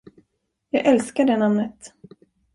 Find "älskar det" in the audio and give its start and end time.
0.85-1.37